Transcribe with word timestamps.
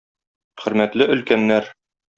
Хөрмәтле 0.63 1.09
өлкәннәр! 1.17 1.75